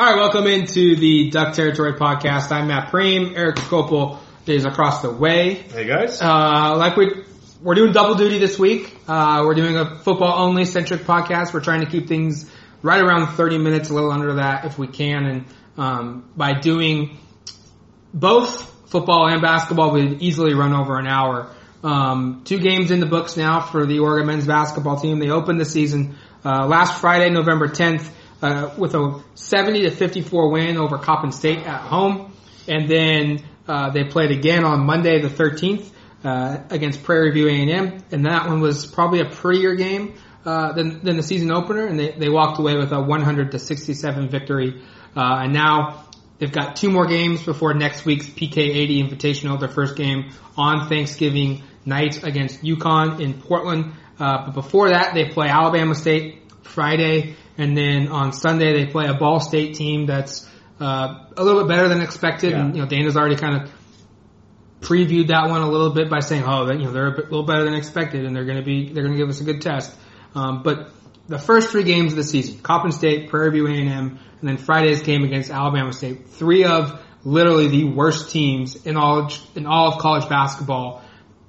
[0.00, 2.50] All right, welcome into the Duck Territory podcast.
[2.52, 3.36] I'm Matt Prehm.
[3.36, 5.56] Eric Skopil is across the way.
[5.56, 6.22] Hey guys.
[6.22, 7.22] Uh, like we,
[7.60, 8.96] we're doing double duty this week.
[9.06, 11.52] Uh, we're doing a football only centric podcast.
[11.52, 12.50] We're trying to keep things
[12.80, 15.26] right around 30 minutes, a little under that if we can.
[15.26, 15.44] And,
[15.76, 17.18] um, by doing
[18.14, 21.54] both football and basketball, we'd easily run over an hour.
[21.84, 25.18] Um, two games in the books now for the Oregon men's basketball team.
[25.18, 28.10] They opened the season, uh, last Friday, November 10th
[28.42, 32.32] uh, with a 70 to 54 win over Coppin State at home,
[32.68, 35.90] and then uh, they played again on Monday the 13th
[36.24, 40.14] uh, against Prairie View A&M, and that one was probably a prettier game
[40.44, 43.58] uh, than than the season opener, and they they walked away with a 100 to
[43.58, 44.82] 67 victory,
[45.16, 46.06] uh, and now.
[46.38, 51.62] They've got two more games before next week's PK80 Invitational, their first game on Thanksgiving
[51.84, 53.92] night against UConn in Portland.
[54.18, 59.06] Uh, but before that, they play Alabama State Friday and then on Sunday they play
[59.06, 60.48] a Ball State team that's
[60.80, 62.52] uh, a little bit better than expected.
[62.52, 62.60] Yeah.
[62.60, 63.70] And you know Dana's already kind of
[64.80, 67.44] previewed that one a little bit by saying, oh, you know they're a bit, little
[67.44, 69.60] better than expected, and they're going to be they're going to give us a good
[69.60, 69.94] test.
[70.34, 70.90] Um, but
[71.28, 75.02] the first three games of the season, Coppin State, Prairie View A&M, and then Friday's
[75.02, 79.98] game against Alabama State, three of literally the worst teams in all in all of
[80.00, 81.02] college basketball.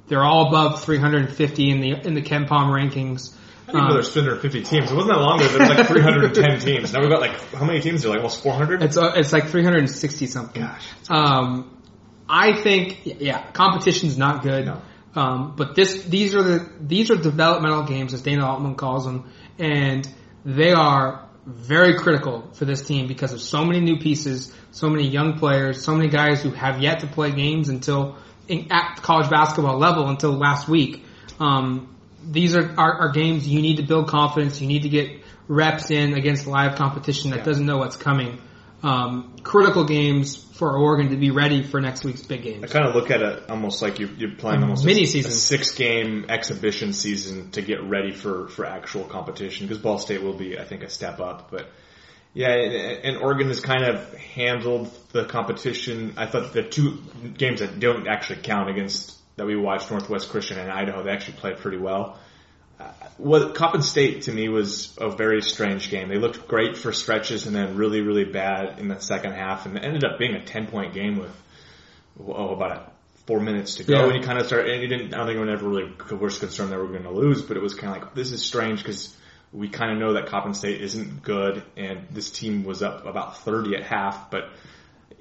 [0.08, 3.34] They're all above 350 in the in the KenPom rankings.
[3.72, 4.92] I think um, there's 350 teams.
[4.92, 5.48] It wasn't that long ago.
[5.50, 6.94] There was like 310 teams.
[6.94, 8.06] Now we've got like how many teams?
[8.06, 8.84] Are like almost 400.
[8.84, 10.62] It's uh, it's like 360 something.
[10.62, 10.88] Gosh.
[11.10, 11.82] Um,
[12.28, 14.66] I think yeah, competition's not good.
[14.66, 14.82] No.
[15.16, 19.32] Um, but this these are the these are developmental games as Dana Altman calls them,
[19.58, 20.08] and
[20.46, 25.08] they are very critical for this team because of so many new pieces, so many
[25.08, 29.30] young players, so many guys who have yet to play games until in, at college
[29.30, 31.04] basketball level until last week.
[31.40, 34.62] Um, these are, are, are, games you need to build confidence.
[34.62, 37.46] You need to get reps in against live competition that yeah.
[37.46, 38.40] doesn't know what's coming.
[38.84, 42.64] Um, critical games for Oregon to be ready for next week's big games.
[42.64, 45.32] I kind of look at it almost like you're, you're playing almost mini a, season,
[45.32, 50.38] six game exhibition season to get ready for, for actual competition because Ball State will
[50.38, 51.52] be, I think, a step up.
[51.52, 51.70] But
[52.34, 56.14] yeah, and, and Oregon has kind of handled the competition.
[56.18, 57.04] I thought the two
[57.38, 61.40] games that don't actually count against that we watched Northwest Christian and Idaho, they actually
[61.40, 62.20] played pretty well.
[62.80, 66.10] Uh, what Coppin State to me was a very strange game.
[66.10, 69.76] They looked great for stretches and then really, really bad in the second half, and
[69.78, 71.36] it ended up being a ten point game with
[72.20, 72.92] oh about a,
[73.26, 73.96] four minutes to go.
[73.96, 74.06] Yeah.
[74.12, 75.16] And you kind of start, and you didn't.
[75.16, 77.42] I don't think we were ever really was concerned that we were going to lose,
[77.42, 79.18] but it was kind of like this is strange because
[79.52, 83.40] we kind of know that Coppin State isn't good, and this team was up about
[83.40, 84.52] thirty at half, but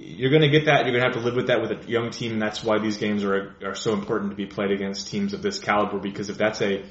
[0.01, 0.87] you're going to get that.
[0.87, 2.33] You're going to have to live with that with a young team.
[2.33, 5.43] And that's why these games are are so important to be played against teams of
[5.43, 5.99] this caliber.
[5.99, 6.85] Because if that's a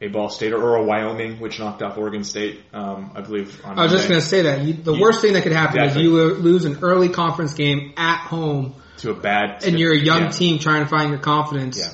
[0.00, 3.60] a Ball State or a Wyoming, which knocked off Oregon State, um, I believe.
[3.64, 5.78] I was just going to say that you, the you, worst thing that could happen
[5.78, 6.02] exactly.
[6.02, 9.94] is you lose an early conference game at home to a bad, team and you're
[9.94, 10.30] a young yeah.
[10.30, 11.78] team trying to find your confidence.
[11.78, 11.92] Yeah.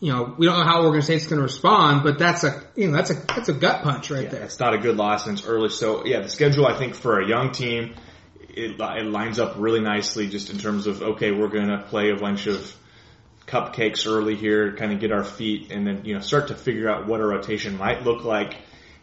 [0.00, 2.88] You know, we don't know how Oregon State's going to respond, but that's a you
[2.88, 4.42] know that's a that's a gut punch right yeah, there.
[4.42, 5.68] It's not a good loss and it's early.
[5.68, 7.94] So yeah, the schedule I think for a young team
[8.54, 12.10] it, it lines up really nicely just in terms of, okay, we're going to play
[12.10, 12.74] a bunch of
[13.46, 16.88] cupcakes early here, kind of get our feet and then, you know, start to figure
[16.88, 18.56] out what a rotation might look like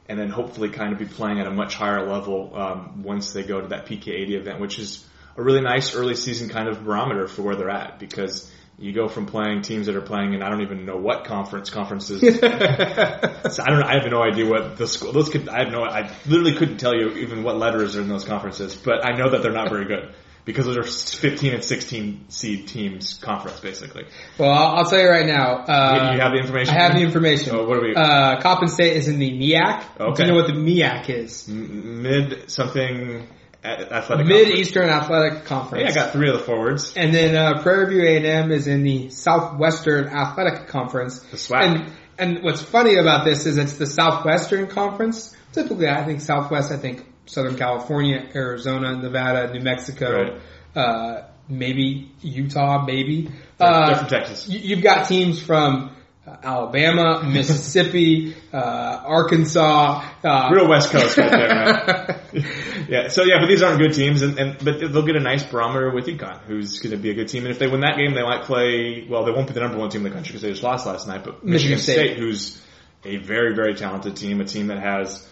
[0.07, 3.43] and then hopefully kind of be playing at a much higher level, um, once they
[3.43, 5.05] go to that PK80 event, which is
[5.37, 9.07] a really nice early season kind of barometer for where they're at because you go
[9.07, 12.21] from playing teams that are playing and I don't even know what conference conferences.
[12.39, 13.83] so I don't.
[13.83, 15.11] I have no idea what the school.
[15.11, 15.49] Those could.
[15.49, 15.83] I have no.
[15.83, 18.75] I literally couldn't tell you even what letters are in those conferences.
[18.75, 20.13] But I know that they're not very good
[20.45, 24.05] because those are 15 and 16 seed teams conference basically.
[24.37, 25.57] Well, I'll, I'll tell you right now.
[25.57, 26.75] Uh, you have the information.
[26.75, 27.55] I have the information.
[27.55, 27.95] Oh, what are we?
[27.95, 29.99] Uh, Coppin State is in the MEAC.
[29.99, 30.13] Okay.
[30.13, 31.49] Do you know what the MEAC is?
[31.49, 33.27] M- mid something
[33.63, 35.83] athletic Mid Eastern Athletic Conference.
[35.83, 36.93] Yeah, I got three of the forwards.
[36.95, 41.19] And then uh, Prairie View A&M is in the Southwestern Athletic Conference.
[41.19, 41.61] The SWAC.
[41.61, 45.35] And and what's funny about this is it's the Southwestern Conference.
[45.53, 46.71] Typically, I think Southwest.
[46.71, 50.41] I think Southern California, Arizona, Nevada, New Mexico, right.
[50.75, 53.29] uh, maybe Utah, maybe.
[53.59, 54.49] Uh, from Texas.
[54.49, 55.95] You've got teams from
[56.43, 58.57] Alabama, Mississippi, uh,
[59.05, 62.21] Arkansas, uh, real West Coast right there, man.
[62.89, 63.07] yeah.
[63.09, 65.91] So yeah, but these aren't good teams, and, and but they'll get a nice barometer
[65.91, 67.43] with UConn, who's going to be a good team.
[67.43, 69.05] And if they win that game, they might play.
[69.09, 70.85] Well, they won't be the number one team in the country because they just lost
[70.85, 71.23] last night.
[71.23, 71.95] But Michigan, Michigan State.
[71.95, 72.61] State, who's
[73.05, 75.27] a very very talented team, a team that has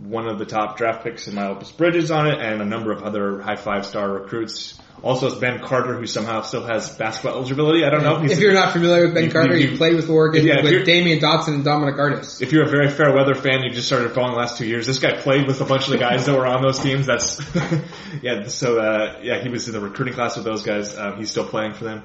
[0.00, 3.02] one of the top draft picks in Miles Bridges on it, and a number of
[3.02, 7.84] other high five star recruits Also, it's Ben Carter, who somehow still has basketball eligibility.
[7.84, 8.18] I don't know.
[8.18, 10.62] He's- If you're not familiar with Ben You- Carter, you- you, played with Oregon Yeah,
[10.62, 12.42] with Damyean Dotson and Dominic Artis.
[12.42, 14.86] if you're a very fair weather fan, you just started following the last two years.
[14.86, 17.06] This guy played with a bunch of the guys that were on those teams.
[17.06, 17.40] That's
[18.22, 18.48] yeah.
[18.48, 20.96] So uh, yeah, he was in the recruiting class with those guys.
[20.96, 22.02] Um, he's still playing for them.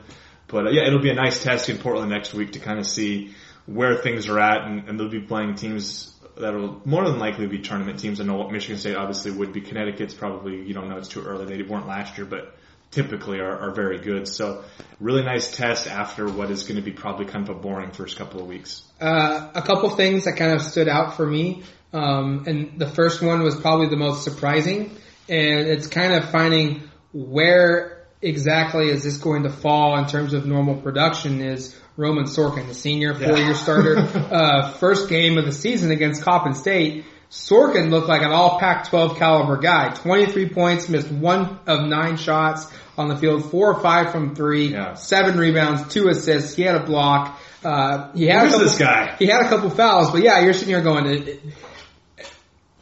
[0.48, 2.86] But uh, yeah, it'll be a nice test in Portland next week to kind of
[2.86, 3.34] see
[3.66, 7.48] where things are at, and, and they'll be playing teams that will more than likely
[7.48, 8.20] be tournament teams.
[8.20, 9.62] I know what Michigan State obviously would be.
[9.62, 11.46] Connecticut's probably you don't know it's too early.
[11.46, 12.56] They weren't last year, but
[12.94, 14.28] typically are, are very good.
[14.28, 14.64] So
[15.00, 18.18] really nice test after what is going to be probably kind of a boring first
[18.18, 18.84] couple of weeks.
[19.02, 23.22] Uh, a couple things that kind of stood out for me, um, and the first
[23.22, 24.96] one was probably the most surprising,
[25.28, 30.46] and it's kind of finding where exactly is this going to fall in terms of
[30.46, 33.98] normal production is Roman Sorkin, the senior four-year starter,
[34.32, 37.06] uh, first game of the season against Coppin State.
[37.34, 39.90] Sorkin looked like an all Pac-12 caliber guy.
[39.90, 44.68] 23 points, missed one of nine shots on the field, four or five from three,
[44.68, 44.94] Yeah.
[44.94, 46.56] seven rebounds, two assists.
[46.56, 47.40] He had a block.
[47.64, 49.16] Uh, he had Who a couple, this guy?
[49.18, 51.42] He had a couple fouls, but yeah, you're sitting here going, "It- it-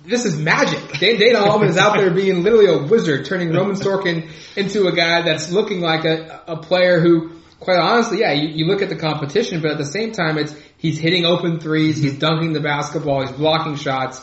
[0.06, 0.80] this is magic.
[1.00, 4.92] Dana Dana Altman is out there being literally a wizard, turning Roman Sorkin into a
[4.92, 8.89] guy that's looking like a, a player who, quite honestly, yeah, you, you look at
[8.89, 12.59] the competition, but at the same time, it's he's hitting open threes, he's dunking the
[12.59, 14.19] basketball, he's blocking shots.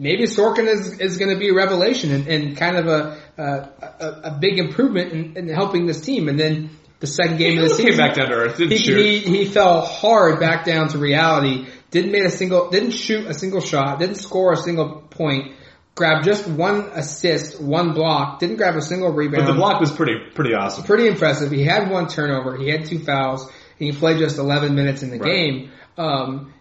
[0.00, 4.30] Maybe Sorkin is, is going to be a revelation and, and kind of a, a,
[4.30, 6.26] a, big improvement in, in helping this team.
[6.28, 6.70] And then
[7.00, 8.96] the second game of the season, came back down to earth, didn't he, shoot.
[8.96, 11.66] he he fell hard back down to reality.
[11.90, 15.52] Didn't make a single, didn't shoot a single shot, didn't score a single point.
[15.96, 18.38] Grabbed just one assist, one block.
[18.38, 19.44] Didn't grab a single rebound.
[19.44, 20.84] but the block was pretty pretty awesome.
[20.84, 21.50] pretty impressive.
[21.50, 22.56] He had one turnover.
[22.56, 25.30] He had two fouls, and he played just 11 minutes in the Right.
[25.30, 25.70] game.
[25.98, 26.54] Um,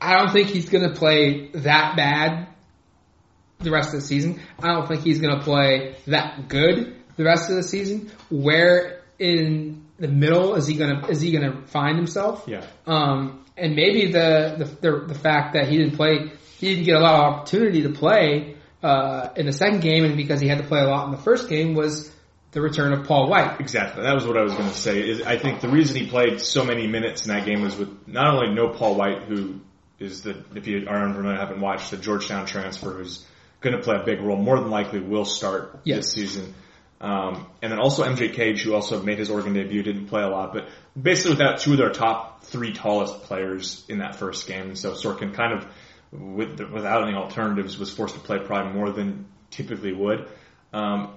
[0.00, 2.48] I don't think he's going to play that bad
[3.62, 4.40] the rest of the season.
[4.62, 8.10] I don't think he's going to play that good the rest of the season.
[8.30, 12.44] Where in the middle is he going to is he going to find himself?
[12.46, 12.64] Yeah.
[12.86, 16.96] Um, and maybe the, the the the fact that he didn't play, he didn't get
[16.96, 20.58] a lot of opportunity to play uh, in the second game, and because he had
[20.58, 22.10] to play a lot in the first game was
[22.52, 23.60] the return of Paul White.
[23.60, 24.02] Exactly.
[24.02, 25.08] That was what I was going to say.
[25.08, 28.06] Is I think the reason he played so many minutes in that game was with
[28.06, 29.60] not only no Paul White, who
[29.98, 33.24] is the if you are unfamiliar, haven't watched the Georgetown transfer, who's
[33.62, 34.36] going to play a big role.
[34.36, 35.98] More than likely, will start Yes.
[35.98, 36.54] this season.
[37.00, 40.28] Um, and then also MJ Cage, who also made his Oregon debut, didn't play a
[40.28, 40.68] lot, but
[41.00, 44.76] basically without two of their top three tallest players in that first game.
[44.76, 45.66] So Sorkin kind of,
[46.12, 50.28] with, without any alternatives, was forced to play probably more than typically would.
[50.72, 51.14] Um,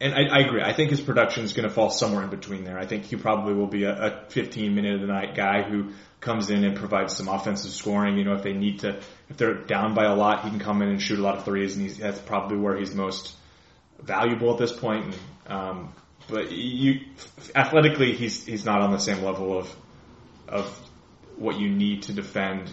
[0.00, 0.62] and I, I agree.
[0.62, 2.78] I think his production is going to fall somewhere in between there.
[2.78, 3.92] I think he probably will be a,
[4.26, 5.88] a 15 minute of the night guy who
[6.26, 8.18] comes in and provides some offensive scoring.
[8.18, 9.00] You know, if they need to,
[9.30, 11.44] if they're down by a lot, he can come in and shoot a lot of
[11.46, 13.34] threes, and he's, that's probably where he's most
[14.02, 15.14] valuable at this point.
[15.46, 15.94] And, um,
[16.28, 17.00] but you,
[17.54, 19.74] athletically, he's he's not on the same level of
[20.48, 20.66] of
[21.36, 22.70] what you need to defend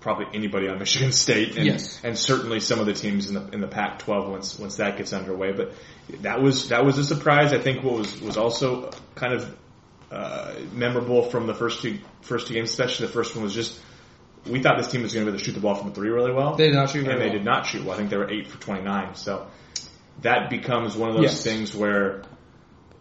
[0.00, 2.00] probably anybody on Michigan State, and, Yes.
[2.04, 5.12] and certainly some of the teams in the in the Pac-12 once once that gets
[5.12, 5.52] underway.
[5.52, 5.72] But
[6.20, 7.52] that was that was a surprise.
[7.52, 9.56] I think what was was also kind of
[10.10, 13.80] uh, memorable from the first two first two games, especially the first one was just
[14.46, 15.94] we thought this team was going to be able to shoot the ball from the
[15.94, 16.54] three really well.
[16.54, 17.32] They did not shoot and they well.
[17.32, 17.94] did not shoot well.
[17.94, 19.14] I think they were eight for 29.
[19.16, 19.48] So
[20.22, 21.42] that becomes one of those Yes.
[21.42, 22.22] things where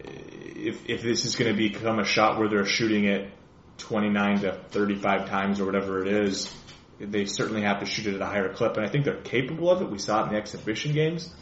[0.03, 3.31] if if this is going to become a shot where they're shooting it
[3.77, 6.51] 29 to 35 times or whatever it is,
[6.99, 9.69] they certainly have to shoot it at a higher clip, and I think they're capable
[9.69, 9.89] of it.
[9.91, 11.33] We saw it in the exhibition games,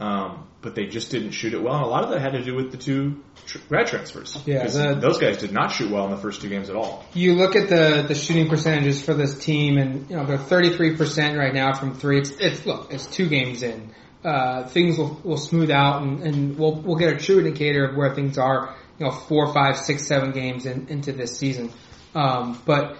[0.00, 2.42] um, but they just didn't shoot it well, and a lot of that had to
[2.42, 4.36] do with the two tr- grad transfers.
[4.46, 7.04] Yeah, the- those guys did not shoot well in the first two games at all.
[7.14, 10.96] You look at the the shooting percentages for this team, and you know they're 33
[10.96, 12.18] percent right now from three.
[12.18, 13.94] It's it's look, it's two games in.
[14.22, 17.96] Uh, things will, will smooth out, and, and we'll we'll get a true indicator of
[17.96, 18.74] where things are.
[18.98, 21.70] You know, four, five, six, seven games in, into this season.
[22.14, 22.98] Um, but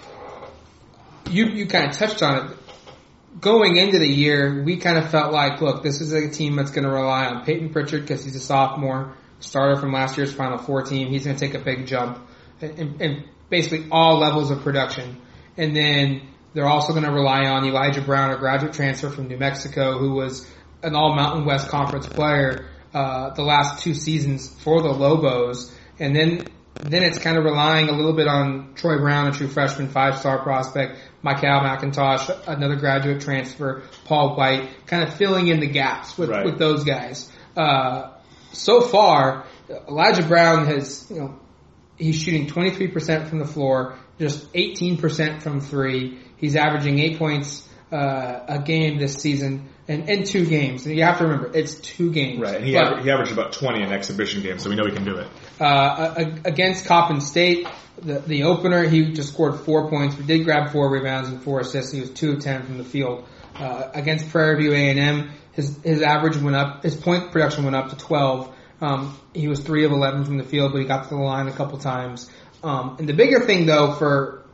[1.30, 2.57] you you kind of touched on it.
[3.38, 6.70] Going into the year, we kind of felt like, look, this is a team that's
[6.70, 10.58] going to rely on Peyton Pritchard because he's a sophomore starter from last year's Final
[10.58, 11.08] Four team.
[11.08, 12.18] He's going to take a big jump
[12.60, 15.20] in, in basically all levels of production.
[15.56, 16.22] And then
[16.54, 20.14] they're also going to rely on Elijah Brown, a graduate transfer from New Mexico, who
[20.14, 20.49] was
[20.82, 25.72] an All Mountain West Conference player uh, the last two seasons for the Lobos.
[25.99, 26.46] And then
[26.82, 30.18] then it's kind of relying a little bit on Troy Brown, a true freshman five
[30.18, 36.16] star prospect, MiKyle McIntosh, another graduate transfer, Paul White, kind of filling in the gaps
[36.16, 36.44] with, Right.
[36.44, 37.30] with those guys.
[37.56, 38.10] Uh,
[38.52, 39.44] so far,
[39.88, 41.38] Elijah Brown has, you know,
[41.96, 46.18] he's shooting 23% from the floor, just 18% from three.
[46.37, 50.87] He's averaging eight points uh, a game this season, and in two games.
[50.87, 52.40] And you have to remember, it's two games.
[52.40, 54.85] Right, and he, But- aver- he averaged about 20 in exhibition games, so we know
[54.87, 55.26] he can do it.
[55.61, 57.66] uh, against Coppin State,
[58.00, 60.16] the, the opener, he just scored four points.
[60.16, 61.92] We did grab four rebounds and four assists.
[61.92, 63.26] He was two of ten from the field.
[63.56, 66.82] Uh, against Prairie View A&M, his his average went up.
[66.82, 68.54] His point production went up to twelve.
[68.80, 71.47] Um, he was three of eleven from the field, but he got to the line
[71.49, 72.30] a couple times.
[72.62, 74.47] Um, and the bigger thing though for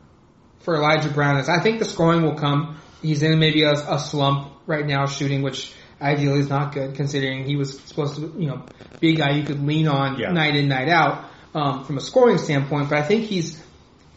[0.60, 2.78] for Elijah Brown is I think the scoring will come.
[3.02, 7.44] He's in maybe a, a slump right now shooting, which ideally is not good considering
[7.44, 8.64] he was supposed to, you know,
[9.00, 10.30] be a guy you could lean on Yeah.
[10.32, 12.90] night in, night out, um, from a scoring standpoint.
[12.90, 13.62] But I think he's,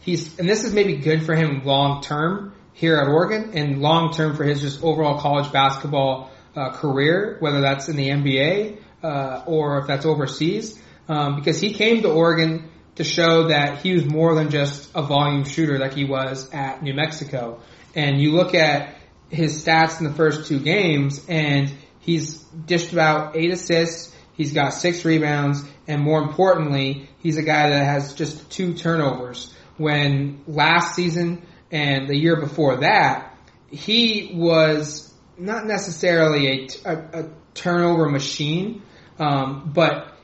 [0.00, 4.12] he's, and this is maybe good for him long term here at Oregon and long
[4.12, 9.44] term for his just overall college basketball, uh, career, whether that's in the NBA, uh,
[9.46, 10.78] or if that's overseas.
[11.08, 15.02] Um, because he came to Oregon to show that he was more than just a
[15.02, 17.60] volume shooter like he was at New Mexico.
[17.94, 18.94] And you look at
[19.30, 24.70] his stats in the first two games and he's dished about eight assists, he's got
[24.70, 29.54] six rebounds, and more importantly, he's a guy that has just two turnovers.
[29.76, 33.34] When last season and the year before that,
[33.70, 38.82] he was not necessarily a turnover machine,
[39.18, 40.16] um, but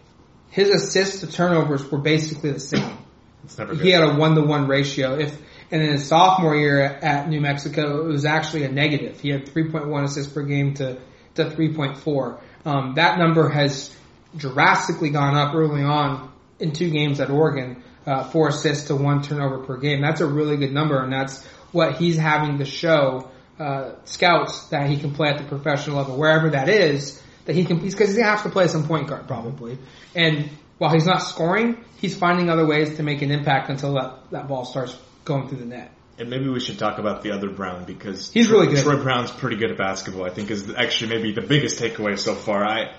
[0.50, 2.98] his assists to turnovers were basically the same.
[3.44, 3.84] It's never good.
[3.84, 5.18] He had a one to one ratio.
[5.18, 5.38] If
[5.70, 9.20] and in his sophomore year at, New Mexico, it was actually a negative.
[9.20, 10.99] He had 3.1 assists per game to
[11.35, 12.40] to 3.4.
[12.64, 13.94] Um, that number has
[14.37, 17.82] drastically gone up early on in two games at Oregon.
[18.06, 20.00] Uh, four assists to one turnover per game.
[20.00, 24.88] That's a really good number, and that's what he's having to show uh, scouts that
[24.88, 27.20] he can play at the professional level, wherever that is.
[27.46, 29.78] That he can, because he's gonna have to play some point guard probably.
[30.14, 34.30] And while he's not scoring, he's finding other ways to make an impact until that,
[34.30, 34.96] that ball starts
[35.26, 35.92] going through the net.
[36.18, 38.83] And maybe we should talk about the other Brown because He's really good.
[38.83, 40.25] Troy Brown's pretty good at basketball.
[40.25, 42.64] I think is actually maybe the biggest takeaway so far.
[42.64, 42.95] I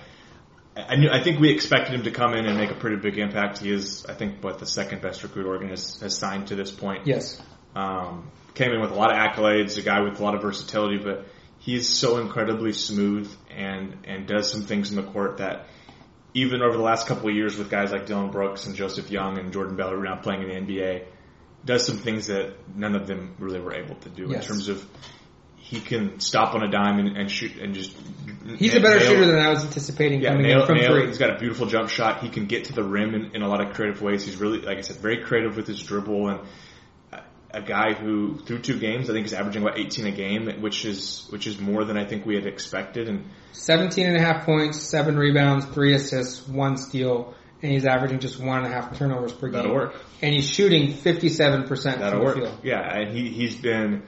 [0.76, 3.18] I knew I think we expected him to come in and make a pretty big
[3.18, 3.58] impact.
[3.58, 6.70] He is I think what the second best recruit Oregon has, has signed to this
[6.70, 7.08] point.
[7.08, 7.42] Yes.
[7.74, 10.98] Um, came in with a lot of accolades, a guy with a lot of versatility,
[10.98, 11.26] but
[11.58, 15.66] he's so incredibly smooth and and does some things in the court that
[16.34, 19.38] even over the last couple of years with guys like Dillon Brooks and Joseph Young
[19.38, 21.04] and Jordan Bell who are now playing in the NBA,
[21.64, 24.42] does some things that none of them really were able to do Yes.
[24.42, 24.84] in terms of
[25.56, 27.94] he can stop on a dime and, and shoot and just
[28.56, 31.06] He's a better shooter than I was anticipating yeah, coming nail, in from nail, three.
[31.08, 32.22] He's got a beautiful jump shot.
[32.22, 34.24] He can get to the rim in, in a lot of creative ways.
[34.24, 36.40] He's really, like I said, very creative with his dribble and
[37.12, 37.22] a-
[37.58, 40.86] a guy who through two games I think is averaging about 18 a game, which
[40.86, 43.08] is which is more than I think we had expected.
[43.08, 48.20] And 17 and a half points, seven rebounds, three assists, one steal, and he's averaging
[48.20, 49.54] just one and a half turnovers per game.
[49.62, 49.94] that'll work.
[50.22, 52.36] And he's shooting 57% That'll work.
[52.36, 52.58] field.
[52.62, 54.02] Yeah, and he he's been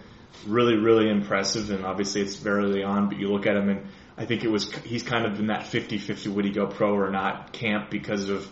[0.46, 1.70] really really impressive.
[1.70, 4.50] And obviously it's very early on, but you look at him and I think it
[4.50, 8.28] was he's kind of in that 50-50 would he go pro or not camp because
[8.28, 8.46] of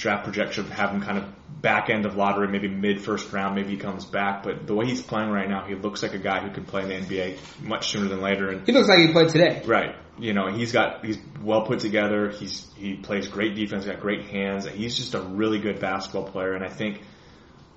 [0.00, 1.24] draft projection of having kind of
[1.60, 4.42] back end of lottery, maybe mid first round, maybe he comes back.
[4.42, 6.82] But the way he's playing right now, he looks like a guy who could play
[6.82, 8.48] in the NBA much sooner than later.
[8.48, 9.62] And He looks like he played today.
[9.66, 12.30] right, you know, he's got he's well put together.
[12.30, 14.66] He's he plays great defense, got great hands.
[14.66, 17.02] He's just a really good basketball player, and I think.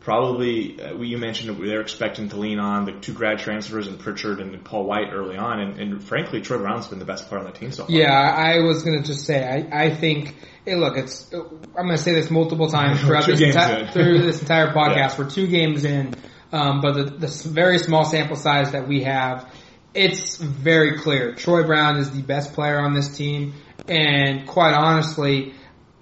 [0.04, 4.42] Probably, uh, you mentioned they're expecting to lean on the two grad transfers and Pritchard
[4.42, 7.46] and Paul White early on, and, and frankly, Troy Brown's been the best player on
[7.46, 7.96] the team so far.
[7.96, 12.12] Yeah, I was gonna just say, I, I think, hey look, it's, I'm gonna say
[12.12, 14.96] this multiple times throughout this, enti- through this entire podcast.
[14.96, 15.18] Yeah.
[15.20, 16.14] We're two games in,
[16.52, 19.50] um, but the, the very small sample size that we have,
[19.94, 21.34] it's very clear.
[21.34, 23.54] Troy Brown is the best player on this team,
[23.88, 25.54] and quite honestly,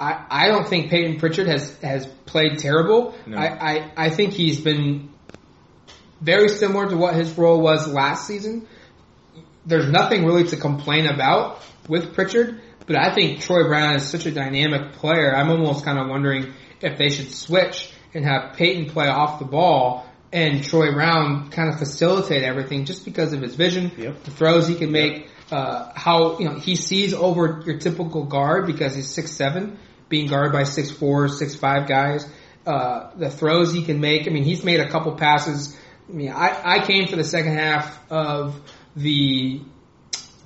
[0.02, 3.16] I, I don't think Peyton Pritchard has, has played terrible.
[3.28, 3.38] No.
[3.38, 5.10] I, I, I think he's been
[6.20, 8.68] very similar to what his role was last season
[9.66, 14.26] there's nothing really to complain about with Pritchard, but I think Troy Brown is such
[14.26, 15.36] a dynamic player.
[15.36, 19.46] I'm almost kind of wondering if they should switch and have Peyton play off the
[19.46, 24.24] ball and Troy Brown kind of facilitate everything just because of his vision, Yep.
[24.24, 28.66] the throws he can make, uh, how, you know, he sees over your typical guard
[28.66, 29.78] because he's six seven,
[30.12, 32.28] being guarded by six four, six five guys.
[32.68, 34.28] Uh, the throws he can make.
[34.28, 35.76] I mean, he's made a couple passes.
[36.08, 38.62] I mean, I, I came for the second half of
[38.96, 39.62] the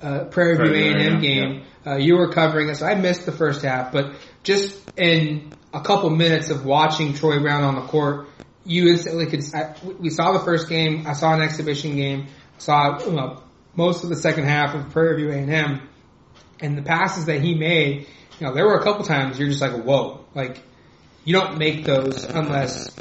[0.02, 1.64] uh, Prairie View A&M A&M, game.
[1.86, 3.92] Uh, you were covering it, so I missed the first half.
[3.92, 8.30] But just in a couple minutes of watching Troy Brown on the court,
[8.64, 9.44] you instantly could.
[9.54, 11.06] I, we saw the first game.
[11.06, 12.28] I saw an exhibition game.
[12.60, 13.44] Saw you know,
[13.76, 15.82] most of the second half of Prairie View A&M,
[16.62, 18.08] and the passes that he made.
[18.40, 20.62] You know, there were a couple times you're just like, whoa, like
[21.24, 22.94] you don't make those unless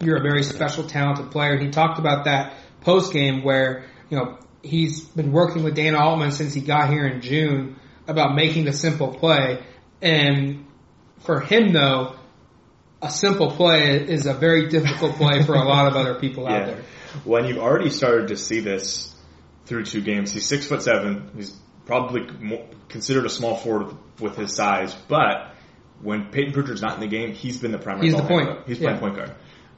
[0.00, 1.52] you're a very special, talented player.
[1.52, 5.94] And he talked about that post game where, you know, he's been working with Dan
[5.94, 7.76] Altman since he got here in June
[8.06, 9.62] about making the simple play.
[10.00, 10.66] And
[11.20, 12.16] for him though,
[13.00, 16.66] a simple play is a very difficult play for a lot of other people out
[16.66, 16.82] there.
[17.24, 19.14] When you've already started to see this
[19.66, 21.30] through two games, he's six foot seven.
[21.36, 22.26] He's probably
[22.88, 25.52] considered a small forward with his size, but
[26.00, 28.06] when Peyton Pritchard's not in the game, he's been the primary.
[28.06, 28.46] He's the ball point.
[28.48, 28.64] handler.
[28.66, 29.00] He's playing Yeah.
[29.00, 29.34] point guard.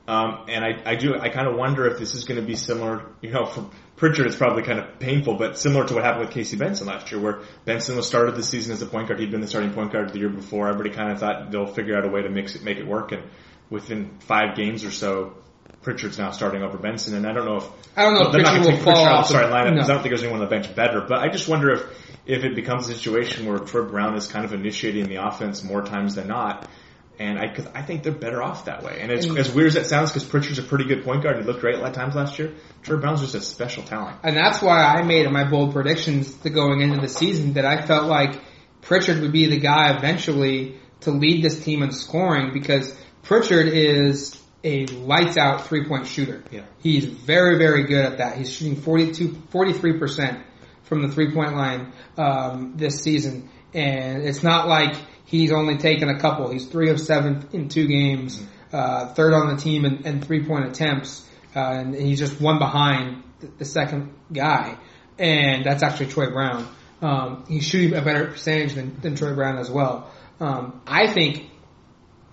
[0.07, 2.57] Um, and I, I do, I kind of wonder if this is going to be
[2.57, 6.27] similar, you know, for Pritchard it's probably kind of painful, but similar to what happened
[6.27, 9.19] with Casey Benson last year, where Benson was started the season as a point guard.
[9.21, 10.69] He'd been the starting point guard the year before.
[10.69, 13.13] Everybody kind of thought they'll figure out a way to mix it, make it work.
[13.13, 13.23] And
[13.71, 15.39] within five games or so,
[15.85, 17.14] Pritchard's now starting over Benson.
[17.14, 19.05] And I don't know if, I don't know if they're not going to take Pritchard
[19.07, 19.95] off off the the- starting lineup because no.
[19.95, 21.03] I don't think there's anyone on the bench better.
[21.07, 21.83] But I just wonder if,
[22.26, 25.83] if it becomes a situation where Troy Brown is kind of initiating the offense more
[25.83, 26.69] times than not.
[27.17, 28.99] And I, cause I think they're better off that way.
[29.00, 31.37] And as, And- as weird as that sounds, because Pritchard's a pretty good point guard
[31.37, 33.85] and he looked great a lot of times last year, Troy Brown's just a special
[33.85, 34.17] talent.
[34.25, 37.87] And that's why I made my bold predictions to going into the season that I
[37.87, 38.41] felt like
[38.83, 44.41] Pritchard would be the guy eventually to lead this team in scoring because Pritchard is
[44.64, 46.42] a lights out three point shooter.
[46.50, 46.64] Yeah.
[46.80, 48.38] He's very, very good at that.
[48.38, 50.42] He's shooting 42, 43%
[50.85, 53.50] from the three point line, um, this season.
[53.75, 56.50] And it's not like he's only taken a couple.
[56.50, 58.42] He's three of seven in two games,
[58.73, 61.28] uh, third on the team in, in three point attempts.
[61.54, 64.78] Uh, and he's just one behind the, the second guy.
[65.18, 66.66] And that's actually Troy Brown.
[67.02, 70.11] Um, he's shooting a better percentage than, than Troy Brown as well.
[70.40, 71.50] Um, I think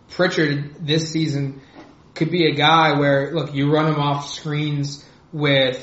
[0.10, 1.62] Pritchard this season
[2.22, 5.80] could be a guy where look you run him off screens with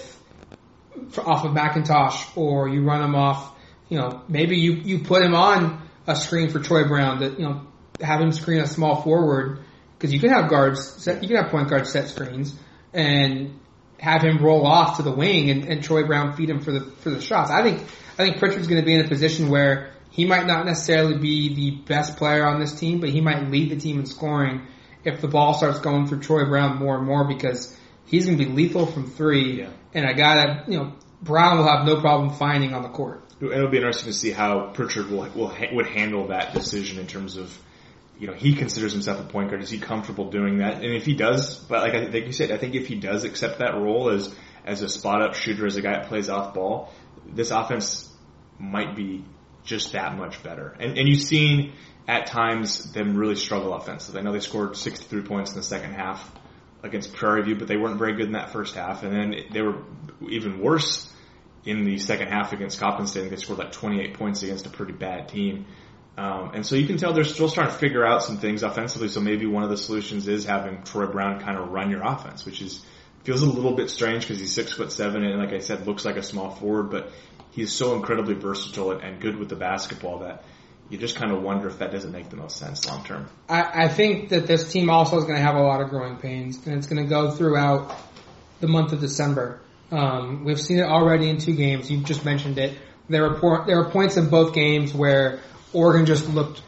[1.18, 3.57] off of McIntosh or you run him off
[3.88, 7.45] you know maybe you you put him on a screen for Troy Brown that you
[7.45, 7.66] know
[8.00, 9.64] have him screen a small forward
[9.97, 12.54] because you can have guards set, you can have point guards set screens
[12.92, 13.59] and
[13.99, 16.83] have him roll off to the wing and, and Troy Brown feed him for the
[17.02, 17.50] for the shots.
[17.50, 17.83] I think
[18.16, 21.52] I think Pritchard's going to be in a position where he might not necessarily be
[21.57, 24.68] the best player on this team, but he might lead the team in scoring
[25.04, 27.76] if the ball starts going through Troy Brown more and more because
[28.06, 29.70] he's going to be lethal from three Yeah.
[29.94, 33.24] and a guy that you know Brown will have no problem finding on the court.
[33.40, 37.36] It'll be interesting to see how Pritchard will, will would handle that decision in terms
[37.36, 37.56] of,
[38.18, 39.62] you know, he considers himself a point guard.
[39.62, 40.74] Is he comfortable doing that?
[40.82, 43.24] And if he does, but like I think you said, I think if he does
[43.24, 44.34] accept that role as
[44.64, 46.92] as a spot up shooter, as a guy that plays off ball,
[47.26, 48.12] this offense
[48.58, 49.24] might be
[49.64, 50.76] just that much better.
[50.80, 51.74] And and you've seen
[52.09, 54.21] at times them really struggle offensively.
[54.21, 56.33] I know they scored 63 points in the second half
[56.83, 59.03] against Prairie View, but they weren't very good in that first half.
[59.03, 59.83] And then they were
[60.29, 61.12] even worse
[61.66, 63.29] in the second half against Coppin State.
[63.29, 65.66] They scored like 28 points against a pretty bad team.
[66.16, 69.09] Um, and so you can tell they're still trying to figure out some things offensively.
[69.09, 72.47] So maybe one of the solutions is having Troy Brown kind of run your offense,
[72.47, 72.85] which is
[73.25, 76.07] feels a little bit strange because he's six foot seven and like I said, looks
[76.07, 77.12] like a small forward, but
[77.51, 80.44] he's so incredibly versatile and, and good with the basketball that
[80.90, 83.29] you just kind of wonder if that doesn't make the most sense long term.
[83.48, 86.16] I, I think that this team also is going to have a lot of growing
[86.16, 87.94] pains, and it's going to go throughout
[88.61, 89.61] the month of December.
[89.90, 91.90] Um, we've seen it already in two games.
[91.90, 92.77] You just mentioned it.
[93.09, 95.40] There were por- there were points in both games where
[95.72, 96.62] Oregon just looked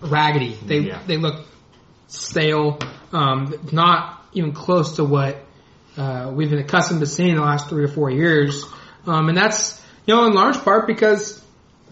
[0.00, 0.56] raggedy.
[0.64, 1.00] They Yeah.
[1.06, 1.46] they looked
[2.08, 2.78] stale,
[3.12, 5.44] um, not even close to what
[5.96, 8.64] uh, we've been accustomed to seeing the last three or four years.
[9.06, 11.41] Um, and that's you know in large part because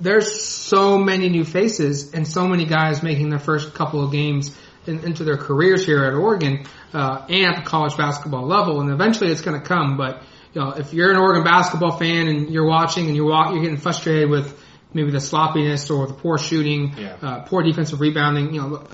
[0.00, 4.56] there's so many new faces and so many guys making their first couple of games
[4.86, 8.90] in, into their careers here at Oregon uh, and at the college basketball level, and
[8.90, 9.96] eventually it's going to come.
[9.96, 10.22] But
[10.54, 13.76] you know, if you're an Oregon basketball fan and you're watching and you're you're getting
[13.76, 14.58] frustrated with
[14.92, 17.16] maybe the sloppiness or the poor shooting, Yeah.
[17.22, 18.88] uh, poor defensive rebounding, you know,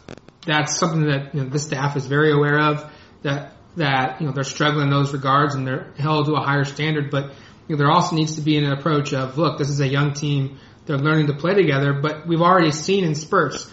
[0.44, 2.92] that's something that you know, the staff is very aware of.
[3.22, 6.64] That that you know they're struggling in those regards and they're held to a higher
[6.64, 7.32] standard, but
[7.68, 10.12] you know, there also needs to be an approach of look, this is a young
[10.12, 10.58] team.
[10.86, 13.70] They're learning to play together, but we've already seen in spurts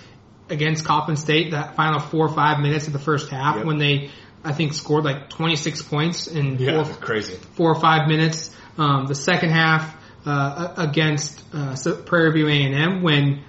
[0.49, 3.65] against Coppin State that final four or five minutes of the first half Yep.
[3.65, 4.09] when they,
[4.43, 7.35] I think, scored like 26 points in four, crazy.
[7.55, 8.55] four or five minutes.
[8.77, 9.95] Um, the second half
[10.25, 13.43] uh, against uh, Prairie View A&M when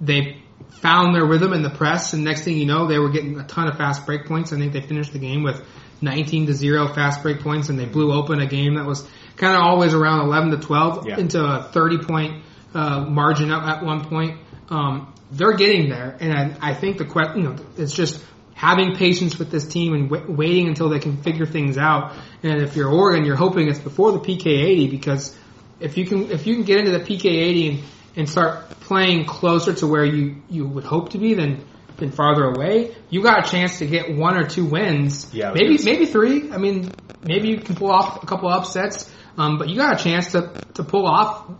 [0.00, 0.38] they
[0.80, 3.44] found their rhythm in the press, and next thing you know, they were getting a
[3.46, 4.52] ton of fast break points.
[4.52, 5.62] I think they finished the game with
[6.00, 9.06] 19 to zero fast break points, and they blew open a game that was
[9.36, 11.18] kind of always around 11 to 12 Yeah.
[11.18, 12.42] into a 30 point
[12.74, 14.40] uh, margin up at one point.
[14.68, 18.22] Um, they're getting there, and I, I think the question, you know it's just
[18.54, 22.14] having patience with this team and w- waiting until they can figure things out.
[22.42, 25.34] And if you're Oregon, you're hoping it's before the PK 80 because
[25.80, 27.84] if you can if you can get into the PK 80 and,
[28.16, 31.64] and start playing closer to where you, you would hope to be than
[31.96, 35.32] than farther away, you got a chance to get one or two wins.
[35.32, 36.50] Yeah, maybe maybe three.
[36.50, 39.10] I mean, maybe you can pull off a couple upsets.
[39.38, 41.50] Um, but you got a chance to to pull off.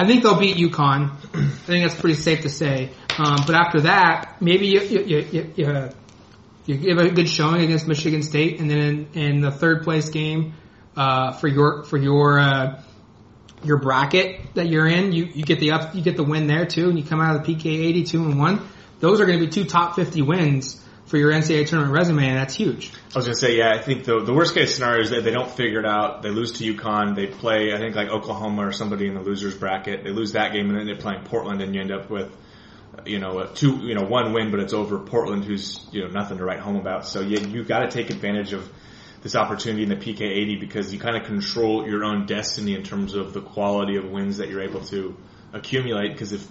[0.00, 1.10] I think they'll beat UConn.
[1.34, 2.88] I think that's pretty safe to say.
[3.18, 5.90] Um, but after that, maybe you you, you, you,
[6.64, 10.08] you, give a good showing against Michigan State, and then in, in the third place
[10.08, 10.54] game
[10.96, 12.82] uh, for your for your uh,
[13.62, 16.64] your bracket that you're in, you, you get the up you get the win there
[16.64, 18.66] too, and you come out of the PK 82 and one.
[19.00, 22.36] Those are going to be two top 50 wins for your NCAA tournament resume, and
[22.36, 22.92] that's huge.
[23.12, 25.32] I was gonna say, yeah, I think the the worst case scenario is that they
[25.32, 26.22] don't figure it out.
[26.22, 27.16] They lose to UConn.
[27.16, 30.04] They play, I think, like Oklahoma or somebody in the losers bracket.
[30.04, 32.30] They lose that game, and then they're playing Portland, and you end up with,
[33.04, 36.10] you know, a two, you know, one win, but it's over Portland, who's you know
[36.10, 37.06] nothing to write home about.
[37.06, 38.70] So you you got to take advantage of
[39.22, 42.84] this opportunity in the PK 80 because you kind of control your own destiny in
[42.84, 45.16] terms of the quality of wins that you're able to
[45.52, 46.12] accumulate.
[46.12, 46.46] Because if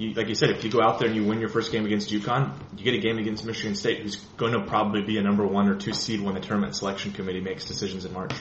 [0.00, 1.84] you, like you said, if you go out there and you win your first game
[1.84, 5.22] against UConn, you get a game against Michigan State, who's going to probably be a
[5.22, 8.32] number one or two seed when the tournament selection committee makes decisions in March.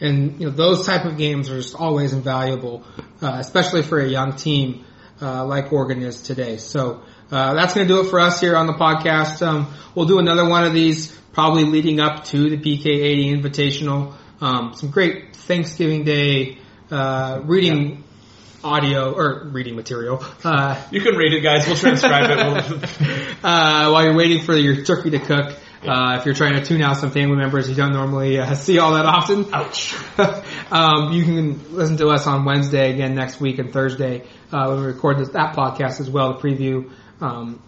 [0.00, 2.84] And you know those type of games are just always invaluable,
[3.20, 4.84] uh, especially for a young team
[5.20, 6.58] uh, like Oregon is today.
[6.58, 9.44] So uh, that's going to do it for us here on the podcast.
[9.44, 14.14] Um, we'll do another one of these probably leading up to the PK80 Invitational.
[14.40, 16.58] Um, some great Thanksgiving Day
[16.90, 17.90] uh, reading.
[17.90, 17.96] Yeah
[18.62, 20.24] audio or reading material.
[20.44, 21.66] Uh, you can read it, guys.
[21.66, 22.38] We'll transcribe it.
[23.44, 26.82] uh, while you're waiting for your turkey to cook, uh, if you're trying to tune
[26.82, 29.46] out some family members you don't normally uh, see all that often.
[29.52, 29.94] Ouch.
[30.70, 34.80] um, you can listen to us on Wednesday again next week and Thursday uh, when
[34.80, 36.92] we record this, that podcast as well to preview
[37.22, 37.62] um,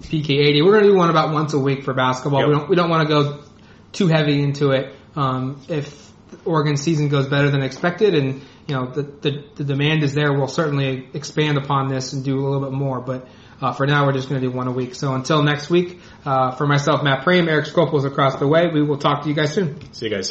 [0.00, 0.64] PK80.
[0.64, 2.40] We're going to do one about once a week for basketball.
[2.40, 2.48] Yep.
[2.48, 3.44] We don't we don't want to go
[3.92, 4.94] too heavy into it.
[5.14, 6.10] Um, if
[6.46, 10.32] Oregon season goes better than expected and you know the, the, the demand is there,
[10.32, 13.00] we'll certainly expand upon this and do a little bit more.
[13.00, 13.28] But
[13.60, 14.94] uh, for now, we're just going to do one a week.
[14.94, 18.66] So until next week, uh, for myself, Matt Prehm, Eric Skopil is across the way.
[18.72, 19.92] We will talk to you guys soon.
[19.92, 20.30] See you guys.